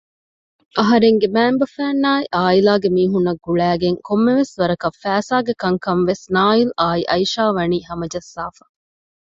[0.77, 8.63] އަހަރެންގެ މައިންބަފައިންނާއި އާއިލާގެ މީހުންނަށް ގުޅައިގެން ކޮންމެވެސް ވަރަކަށް ފައިސާގެ ކަންކަންވެސް ނާއިލްއާއި އައިޝާވަނީ ހަމަޖައްސާފަ